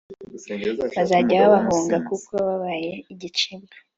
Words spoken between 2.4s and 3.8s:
babaye ibicibwa